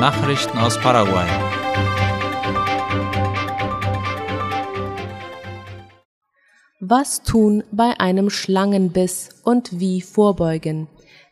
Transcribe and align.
Nachrichten 0.00 0.56
aus 0.58 0.78
Paraguay. 0.78 1.26
Was 6.78 7.24
tun 7.24 7.64
bei 7.72 7.98
einem 7.98 8.30
Schlangenbiss 8.30 9.30
und 9.42 9.80
wie 9.80 10.00
vorbeugen? 10.00 10.86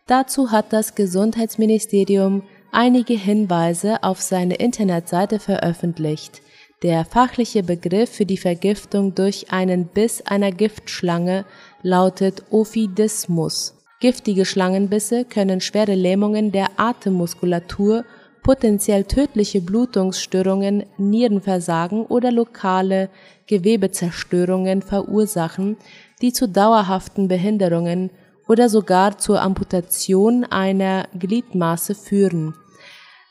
Dazu 0.08 0.50
hat 0.50 0.72
das 0.72 0.96
Gesundheitsministerium 0.96 2.42
einige 2.72 3.14
Hinweise 3.14 4.02
auf 4.02 4.20
seine 4.20 4.56
Internetseite 4.56 5.38
veröffentlicht. 5.38 6.42
Der 6.82 7.04
fachliche 7.04 7.62
Begriff 7.62 8.10
für 8.10 8.26
die 8.26 8.36
Vergiftung 8.36 9.14
durch 9.14 9.52
einen 9.52 9.86
Biss 9.86 10.22
einer 10.22 10.50
Giftschlange 10.50 11.44
lautet 11.82 12.42
Ophidismus. 12.50 13.76
Giftige 14.00 14.44
Schlangenbisse 14.44 15.24
können 15.24 15.60
schwere 15.60 15.94
Lähmungen 15.94 16.50
der 16.50 16.68
Atemmuskulatur, 16.78 18.04
potenziell 18.46 19.02
tödliche 19.02 19.60
Blutungsstörungen, 19.60 20.84
Nierenversagen 20.98 22.06
oder 22.06 22.30
lokale 22.30 23.10
Gewebezerstörungen 23.48 24.82
verursachen, 24.82 25.76
die 26.22 26.32
zu 26.32 26.48
dauerhaften 26.48 27.26
Behinderungen 27.26 28.10
oder 28.46 28.68
sogar 28.68 29.18
zur 29.18 29.42
Amputation 29.42 30.44
einer 30.44 31.08
Gliedmaße 31.18 31.96
führen. 31.96 32.54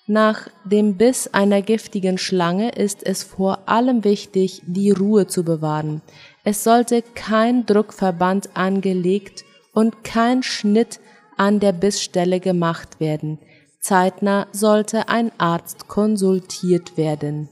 Nach 0.05 0.49
dem 0.65 0.97
Biss 0.97 1.29
einer 1.33 1.61
giftigen 1.61 2.17
Schlange 2.17 2.71
ist 2.71 3.01
es 3.01 3.23
vor 3.23 3.69
allem 3.69 4.03
wichtig, 4.03 4.63
die 4.67 4.91
Ruhe 4.91 5.27
zu 5.27 5.45
bewahren. 5.45 6.01
Es 6.43 6.65
sollte 6.65 7.01
kein 7.01 7.65
Druckverband 7.65 8.49
angelegt 8.53 9.45
und 9.73 10.03
kein 10.03 10.43
Schnitt 10.43 10.99
an 11.37 11.61
der 11.61 11.71
Bissstelle 11.71 12.41
gemacht 12.41 12.99
werden. 12.99 13.39
Zeitnah 13.87 14.47
sollte 14.51 15.09
ein 15.09 15.31
Arzt 15.37 15.87
konsultiert 15.87 16.97
werden. 16.97 17.49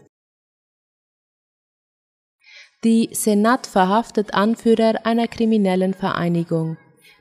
Die 2.83 3.09
Senat 3.11 3.67
verhaftet 3.67 4.33
Anführer 4.33 5.05
einer 5.05 5.27
kriminellen 5.27 5.93
Vereinigung. 5.93 6.77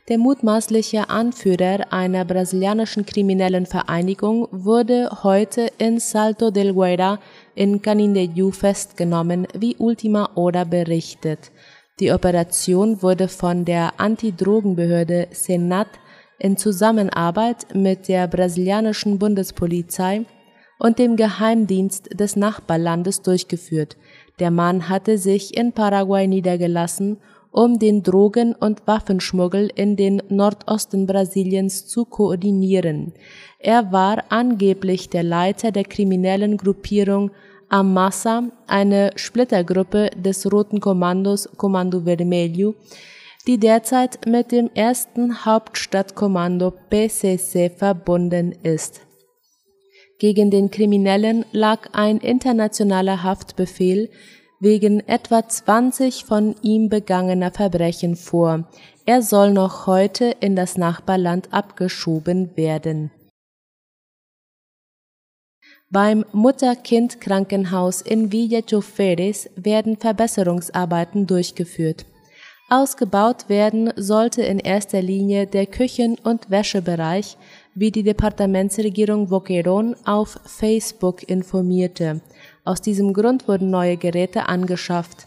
Der 0.09 0.17
mutmaßliche 0.17 1.11
Anführer 1.11 1.93
einer 1.93 2.25
brasilianischen 2.25 3.05
kriminellen 3.05 3.67
Vereinigung 3.67 4.49
wurde 4.51 5.11
heute 5.23 5.71
in 5.77 6.01
Salto 6.01 6.51
del 6.51 6.73
Guaira 6.73 7.19
in 7.55 7.83
Canindeyú 7.83 8.51
festgenommen, 8.51 9.47
wie 9.55 9.77
Ultima 9.77 10.31
Hora 10.35 10.65
berichtet. 10.65 11.53
Die 12.01 12.11
Operation 12.11 13.03
wurde 13.03 13.29
von 13.29 13.67
der 13.67 14.01
Antidrogenbehörde 14.01 15.29
Senat 15.33 15.89
in 16.43 16.57
Zusammenarbeit 16.57 17.75
mit 17.75 18.09
der 18.09 18.27
brasilianischen 18.27 19.19
Bundespolizei 19.19 20.27
und 20.79 20.99
dem 20.99 21.15
Geheimdienst 21.15 22.19
des 22.19 22.35
Nachbarlandes 22.35 23.23
durchgeführt. 23.23 23.97
Der 24.41 24.51
Mann 24.51 24.89
hatte 24.89 25.19
sich 25.19 25.57
in 25.57 25.73
Paraguay 25.73 26.27
niedergelassen 26.27 27.19
um 27.53 27.79
den 27.79 28.03
Drogen- 28.03 28.55
und 28.55 28.87
Waffenschmuggel 28.87 29.71
in 29.75 29.95
den 29.95 30.23
Nordosten 30.31 31.07
Brasiliens 31.07 31.87
zu 31.87 32.07
koordinieren. 32.07 33.13
Er 33.59 33.93
war 33.93 34.25
angeblich 34.31 35.11
der 35.11 35.23
Leiter 35.23 35.71
der 35.71 35.85
kriminellen 35.85 36.57
Gruppierung 36.57 37.31
Amassa, 37.69 38.45
eine 38.67 39.11
Splittergruppe 39.17 40.11
des 40.17 40.51
Roten 40.51 40.81
Kommandos 40.81 41.49
Kommando 41.57 42.01
Vermelho, 42.01 42.75
die 43.47 43.59
derzeit 43.59 44.27
mit 44.27 44.53
dem 44.53 44.71
ersten 44.75 45.45
Hauptstadtkommando 45.45 46.71
PCC 46.71 47.71
verbunden 47.71 48.53
ist. 48.63 49.01
Gegen 50.19 50.51
den 50.51 50.71
Kriminellen 50.71 51.45
lag 51.51 51.89
ein 51.93 52.19
internationaler 52.19 53.25
Haftbefehl, 53.25 54.09
wegen 54.61 55.01
etwa 55.09 55.49
20 55.49 56.25
von 56.25 56.55
ihm 56.63 56.89
begangener 56.89 57.51
Verbrechen 57.51 58.15
vor. 58.15 58.69
Er 59.05 59.21
soll 59.23 59.53
noch 59.53 59.89
heute 59.89 60.37
in 60.39 60.55
das 60.55 60.79
Nachbarland 60.79 61.53
abgeschoben 61.53 62.57
werden. 62.57 63.11
Beim 65.91 66.25
Mutter-Kind-Krankenhaus 66.33 68.03
in 68.03 68.31
Villa 68.31 68.61
Choferes 68.63 69.51
werden 69.57 69.97
Verbesserungsarbeiten 69.97 71.27
durchgeführt. 71.27 72.07
Ausgebaut 72.73 73.51
werden 73.51 73.93
sollte 73.97 74.41
in 74.41 74.59
erster 74.59 75.03
Linie 75.03 75.47
der 75.47 75.67
Küchen- 75.67 76.17
und 76.25 76.49
Wäschebereich, 76.49 77.37
wie 77.75 77.91
die 77.91 78.03
Departementsregierung 78.03 79.29
Boquerón 79.29 79.95
auf 80.07 80.41
Facebook 80.47 81.29
informierte. 81.29 82.23
Aus 82.65 82.81
diesem 82.81 83.13
Grund 83.13 83.47
wurden 83.47 83.69
neue 83.69 83.99
Geräte 83.99 84.49
angeschafft. 84.49 85.27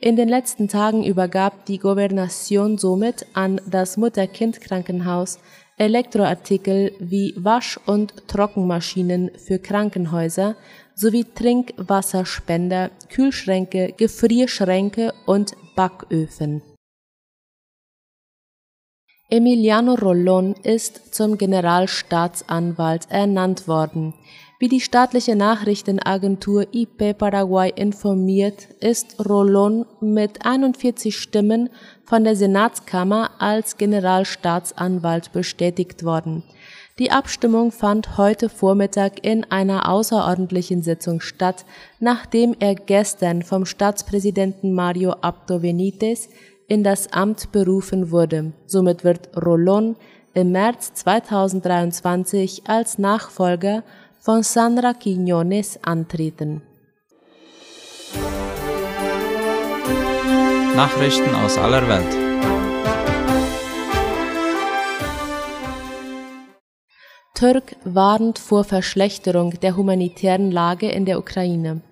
In 0.00 0.16
den 0.16 0.28
letzten 0.28 0.68
Tagen 0.68 1.02
übergab 1.02 1.64
die 1.64 1.78
Gouvernation 1.78 2.76
somit 2.76 3.24
an 3.32 3.58
das 3.66 3.96
Mutter-Kind-Krankenhaus 3.96 5.38
Elektroartikel 5.78 6.92
wie 6.98 7.32
Wasch- 7.38 7.80
und 7.86 8.28
Trockenmaschinen 8.28 9.30
für 9.38 9.58
Krankenhäuser 9.58 10.56
sowie 10.94 11.24
Trinkwasserspender, 11.24 12.90
Kühlschränke, 13.08 13.94
Gefrierschränke 13.96 15.14
und 15.24 15.54
Backöfen. 15.74 16.60
Emiliano 19.32 19.94
Rollon 19.94 20.54
ist 20.62 21.14
zum 21.14 21.38
Generalstaatsanwalt 21.38 23.06
ernannt 23.08 23.66
worden. 23.66 24.12
Wie 24.58 24.68
die 24.68 24.82
staatliche 24.82 25.34
Nachrichtenagentur 25.34 26.66
IP 26.70 27.16
Paraguay 27.16 27.72
informiert, 27.74 28.68
ist 28.80 29.18
Rolón 29.20 29.86
mit 30.02 30.44
41 30.44 31.16
Stimmen 31.16 31.70
von 32.04 32.24
der 32.24 32.36
Senatskammer 32.36 33.30
als 33.38 33.78
Generalstaatsanwalt 33.78 35.32
bestätigt 35.32 36.04
worden. 36.04 36.42
Die 36.98 37.10
Abstimmung 37.10 37.72
fand 37.72 38.18
heute 38.18 38.50
Vormittag 38.50 39.24
in 39.24 39.50
einer 39.50 39.88
außerordentlichen 39.88 40.82
Sitzung 40.82 41.22
statt, 41.22 41.64
nachdem 42.00 42.54
er 42.58 42.74
gestern 42.74 43.40
vom 43.40 43.64
Staatspräsidenten 43.64 44.74
Mario 44.74 45.12
Abdo 45.22 45.60
Benitez 45.60 46.28
in 46.72 46.82
das 46.82 47.12
Amt 47.12 47.52
berufen 47.52 48.10
wurde. 48.10 48.54
Somit 48.64 49.04
wird 49.04 49.28
Rolón 49.36 49.94
im 50.32 50.52
März 50.52 50.94
2023 50.94 52.62
als 52.66 52.96
Nachfolger 52.96 53.82
von 54.18 54.42
Sandra 54.42 54.92
Quiñones 54.92 55.78
antreten. 55.82 56.62
Nachrichten 60.74 61.34
aus 61.34 61.58
aller 61.58 61.86
Welt. 61.86 62.12
Türk 67.34 67.76
warnt 67.84 68.38
vor 68.38 68.64
Verschlechterung 68.64 69.60
der 69.60 69.76
humanitären 69.76 70.50
Lage 70.50 70.88
in 70.88 71.04
der 71.04 71.18
Ukraine. 71.18 71.82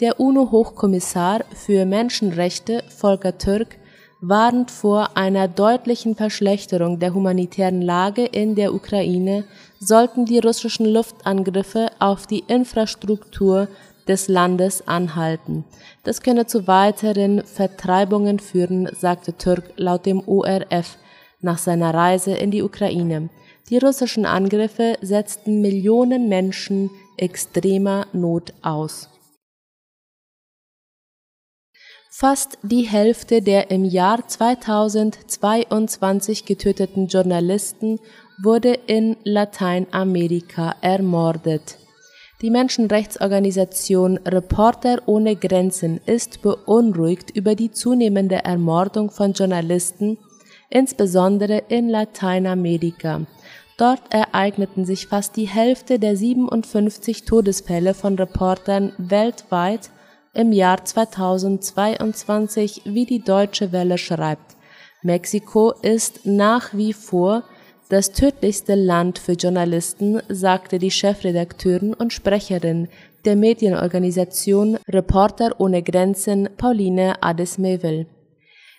Der 0.00 0.18
UNO-Hochkommissar 0.18 1.44
für 1.54 1.86
Menschenrechte 1.86 2.82
Volker 2.88 3.38
Türk 3.38 3.78
warnt 4.20 4.70
vor 4.70 5.16
einer 5.16 5.48
deutlichen 5.48 6.14
Verschlechterung 6.14 6.98
der 6.98 7.14
humanitären 7.14 7.82
Lage 7.82 8.24
in 8.24 8.54
der 8.54 8.74
Ukraine, 8.74 9.44
sollten 9.78 10.24
die 10.24 10.38
russischen 10.38 10.86
Luftangriffe 10.86 11.90
auf 11.98 12.26
die 12.26 12.44
Infrastruktur 12.46 13.68
des 14.08 14.28
Landes 14.28 14.86
anhalten. 14.86 15.64
Das 16.04 16.22
könne 16.22 16.46
zu 16.46 16.66
weiteren 16.66 17.42
Vertreibungen 17.44 18.38
führen, 18.38 18.88
sagte 18.94 19.36
Türk 19.36 19.72
laut 19.76 20.06
dem 20.06 20.26
ORF 20.26 20.96
nach 21.40 21.58
seiner 21.58 21.92
Reise 21.92 22.32
in 22.32 22.50
die 22.50 22.62
Ukraine. 22.62 23.28
Die 23.68 23.78
russischen 23.78 24.24
Angriffe 24.24 24.96
setzten 25.02 25.60
Millionen 25.60 26.28
Menschen 26.28 26.90
extremer 27.16 28.06
Not 28.12 28.52
aus. 28.62 29.08
Fast 32.18 32.56
die 32.62 32.84
Hälfte 32.84 33.42
der 33.42 33.70
im 33.70 33.84
Jahr 33.84 34.26
2022 34.26 36.46
getöteten 36.46 37.08
Journalisten 37.08 38.00
wurde 38.42 38.72
in 38.72 39.18
Lateinamerika 39.24 40.76
ermordet. 40.80 41.76
Die 42.40 42.48
Menschenrechtsorganisation 42.48 44.16
Reporter 44.16 45.02
ohne 45.04 45.36
Grenzen 45.36 46.00
ist 46.06 46.40
beunruhigt 46.40 47.36
über 47.36 47.54
die 47.54 47.70
zunehmende 47.70 48.36
Ermordung 48.36 49.10
von 49.10 49.34
Journalisten, 49.34 50.16
insbesondere 50.70 51.64
in 51.68 51.90
Lateinamerika. 51.90 53.26
Dort 53.76 54.00
ereigneten 54.08 54.86
sich 54.86 55.06
fast 55.06 55.36
die 55.36 55.48
Hälfte 55.48 55.98
der 55.98 56.16
57 56.16 57.26
Todesfälle 57.26 57.92
von 57.92 58.14
Reportern 58.14 58.94
weltweit 58.96 59.90
im 60.36 60.52
Jahr 60.52 60.84
2022, 60.84 62.82
wie 62.84 63.06
die 63.06 63.24
Deutsche 63.24 63.72
Welle 63.72 63.98
schreibt. 63.98 64.56
Mexiko 65.02 65.72
ist 65.82 66.26
nach 66.26 66.74
wie 66.74 66.92
vor 66.92 67.42
Das 67.88 68.12
tödlichste 68.12 68.74
Land 68.74 69.18
für 69.18 69.32
Journalisten, 69.32 70.20
sagte 70.28 70.78
die 70.78 70.90
Chefredakteurin 70.90 71.94
und 71.94 72.12
Sprecherin 72.12 72.88
der 73.24 73.36
Medienorganisation 73.36 74.78
Reporter 74.88 75.54
ohne 75.58 75.82
Grenzen 75.82 76.48
Pauline 76.56 77.22
Adesmewel. 77.22 78.06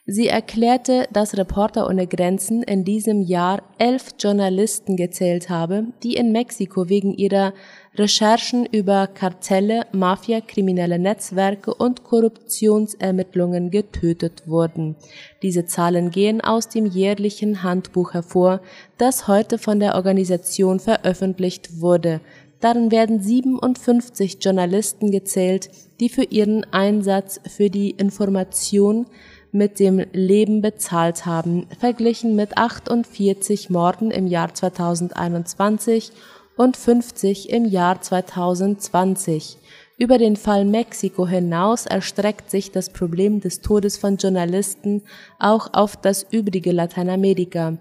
Sie 0.09 0.27
erklärte, 0.27 1.05
dass 1.11 1.37
Reporter 1.37 1.89
ohne 1.89 2.07
Grenzen 2.07 2.63
in 2.63 2.85
diesem 2.85 3.21
Jahr 3.21 3.61
elf 3.77 4.15
Journalisten 4.17 4.95
gezählt 4.95 5.49
habe, 5.49 5.87
die 6.01 6.15
in 6.15 6.31
Mexiko 6.31 6.87
wegen 6.87 7.13
ihrer 7.13 7.53
Recherchen 7.97 8.67
über 8.67 9.07
Kartelle, 9.07 9.87
Mafia, 9.91 10.39
kriminelle 10.41 10.99
Netzwerke 10.99 11.73
und 11.73 12.03
Korruptionsermittlungen 12.03 13.71
getötet 13.71 14.43
wurden. 14.45 14.95
Diese 15.41 15.65
Zahlen 15.65 16.11
gehen 16.11 16.39
aus 16.41 16.69
dem 16.69 16.85
jährlichen 16.85 17.63
Handbuch 17.63 18.13
hervor, 18.13 18.61
das 18.99 19.27
heute 19.27 19.57
von 19.57 19.79
der 19.79 19.95
Organisation 19.95 20.79
veröffentlicht 20.79 21.81
wurde. 21.81 22.21
Darin 22.59 22.91
werden 22.91 23.21
57 23.21 24.37
Journalisten 24.41 25.09
gezählt, 25.11 25.69
die 25.99 26.09
für 26.09 26.23
ihren 26.23 26.65
Einsatz 26.71 27.39
für 27.47 27.71
die 27.71 27.91
Information 27.91 29.07
mit 29.51 29.79
dem 29.79 30.05
Leben 30.11 30.61
bezahlt 30.61 31.25
haben, 31.25 31.67
verglichen 31.79 32.35
mit 32.35 32.57
48 32.57 33.69
Morden 33.69 34.11
im 34.11 34.27
Jahr 34.27 34.53
2021 34.53 36.11
und 36.57 36.75
50 36.75 37.49
im 37.49 37.65
Jahr 37.65 38.01
2020. 38.01 39.57
Über 39.97 40.17
den 40.17 40.35
Fall 40.35 40.65
Mexiko 40.65 41.27
hinaus 41.27 41.85
erstreckt 41.85 42.51
sich 42.51 42.71
das 42.71 42.89
Problem 42.89 43.39
des 43.39 43.61
Todes 43.61 43.97
von 43.97 44.17
Journalisten 44.17 45.03
auch 45.39 45.73
auf 45.73 45.95
das 45.95 46.25
übrige 46.29 46.71
Lateinamerika. 46.71 47.77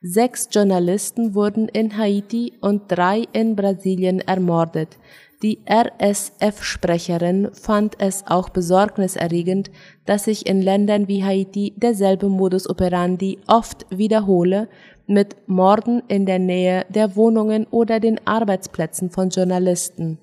Sechs 0.00 0.48
Journalisten 0.50 1.36
wurden 1.36 1.68
in 1.68 1.96
Haiti 1.96 2.54
und 2.60 2.82
drei 2.88 3.28
in 3.32 3.54
Brasilien 3.54 4.20
ermordet. 4.20 4.98
Die 5.42 5.58
RSF-Sprecherin 5.68 7.50
fand 7.52 8.00
es 8.00 8.24
auch 8.26 8.48
besorgniserregend, 8.48 9.70
dass 10.04 10.24
sich 10.24 10.46
in 10.46 10.62
Ländern 10.62 11.06
wie 11.06 11.24
Haiti 11.24 11.74
derselbe 11.76 12.28
Modus 12.28 12.68
operandi 12.68 13.38
oft 13.46 13.86
wiederhole, 13.90 14.68
mit 15.12 15.48
Morden 15.48 16.02
in 16.08 16.26
der 16.26 16.38
Nähe 16.38 16.86
der 16.88 17.16
Wohnungen 17.16 17.66
oder 17.70 18.00
den 18.00 18.26
Arbeitsplätzen 18.26 19.10
von 19.10 19.30
Journalisten. 19.30 20.18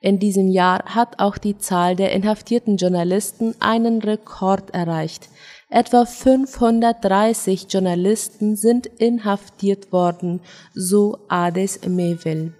In 0.00 0.18
diesem 0.18 0.48
Jahr 0.48 0.84
hat 0.84 1.18
auch 1.18 1.38
die 1.38 1.56
Zahl 1.56 1.96
der 1.96 2.12
inhaftierten 2.12 2.76
Journalisten 2.76 3.54
einen 3.60 4.02
Rekord 4.02 4.74
erreicht. 4.74 5.30
Etwa 5.70 6.04
530 6.04 7.66
Journalisten 7.70 8.54
sind 8.56 8.86
inhaftiert 8.86 9.92
worden, 9.92 10.40
so 10.74 11.18
Ades 11.28 11.86
Mewel. 11.86 12.52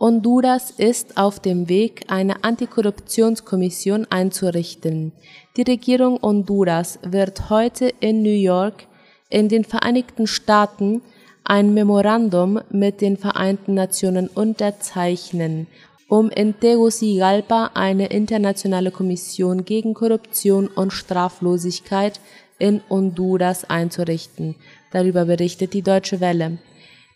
Honduras 0.00 0.70
ist 0.70 1.18
auf 1.18 1.40
dem 1.40 1.68
Weg, 1.68 2.04
eine 2.08 2.42
Antikorruptionskommission 2.42 4.06
einzurichten. 4.08 5.12
Die 5.58 5.62
Regierung 5.62 6.18
Honduras 6.22 6.98
wird 7.02 7.50
heute 7.50 7.92
in 8.00 8.22
New 8.22 8.30
York 8.30 8.86
in 9.28 9.50
den 9.50 9.62
Vereinigten 9.62 10.26
Staaten 10.26 11.02
ein 11.44 11.74
Memorandum 11.74 12.60
mit 12.70 13.02
den 13.02 13.18
Vereinten 13.18 13.74
Nationen 13.74 14.28
unterzeichnen, 14.28 15.66
um 16.08 16.30
in 16.30 16.58
Tegucigalpa 16.58 17.72
eine 17.74 18.06
internationale 18.06 18.92
Kommission 18.92 19.66
gegen 19.66 19.92
Korruption 19.92 20.68
und 20.68 20.94
Straflosigkeit 20.94 22.20
in 22.58 22.80
Honduras 22.88 23.68
einzurichten. 23.68 24.54
Darüber 24.92 25.26
berichtet 25.26 25.74
die 25.74 25.82
Deutsche 25.82 26.20
Welle. 26.20 26.56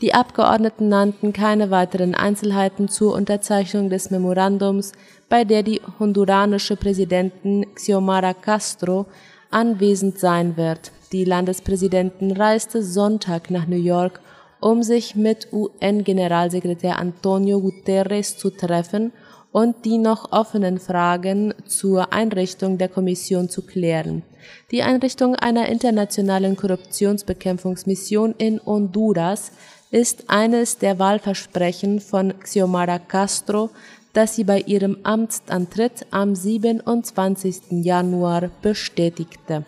Die 0.04 0.12
Abgeordneten 0.12 0.90
nannten 0.90 1.32
keine 1.32 1.70
weiteren 1.70 2.14
Einzelheiten 2.14 2.88
zur 2.88 3.14
Unterzeichnung 3.14 3.88
des 3.88 4.10
Memorandums, 4.10 4.92
bei 5.30 5.44
der 5.44 5.62
die 5.62 5.80
honduranische 5.98 6.76
Präsidentin 6.76 7.64
Xiomara 7.74 8.34
Castro 8.34 9.06
anwesend 9.50 10.18
sein 10.18 10.58
wird. 10.58 10.92
Die 11.12 11.24
Landespräsidentin 11.24 12.32
reiste 12.32 12.82
Sonntag 12.82 13.50
nach 13.50 13.66
New 13.66 13.82
York, 13.82 14.20
um 14.60 14.82
sich 14.82 15.16
mit 15.16 15.48
UN-Generalsekretär 15.54 16.98
Antonio 16.98 17.62
Guterres 17.62 18.36
zu 18.36 18.50
treffen 18.50 19.10
und 19.52 19.86
die 19.86 19.98
noch 19.98 20.32
offenen 20.32 20.80
Fragen 20.80 21.54
zur 21.64 22.12
Einrichtung 22.12 22.76
der 22.76 22.88
Kommission 22.88 23.48
zu 23.48 23.62
klären. 23.62 24.22
Die 24.70 24.82
Einrichtung 24.82 25.36
einer 25.36 25.68
internationalen 25.68 26.56
Korruptionsbekämpfungsmission 26.56 28.34
in 28.36 28.60
Honduras 28.66 29.52
ist 29.94 30.29
eines 30.29 30.79
der 30.79 30.99
Wahlversprechen 30.99 32.00
von 32.00 32.37
Xiomara 32.41 32.99
Castro, 32.99 33.70
das 34.12 34.35
sie 34.35 34.43
bei 34.43 34.58
ihrem 34.58 34.99
Amtsantritt 35.05 36.06
am 36.11 36.35
27. 36.35 37.85
Januar 37.85 38.50
bestätigte. 38.61 39.64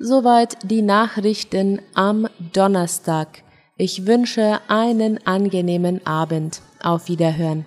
Soweit 0.00 0.58
die 0.68 0.82
Nachrichten 0.82 1.80
am 1.94 2.26
Donnerstag. 2.52 3.44
Ich 3.76 4.04
wünsche 4.08 4.58
einen 4.66 5.24
angenehmen 5.24 6.04
Abend. 6.04 6.62
Auf 6.82 7.08
Wiederhören. 7.08 7.64